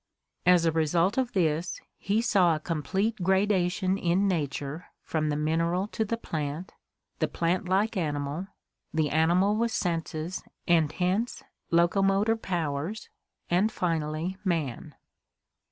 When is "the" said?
5.29-5.35, 6.03-6.17, 7.19-7.27, 8.91-9.11